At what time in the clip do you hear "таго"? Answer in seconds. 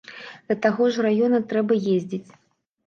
0.63-0.89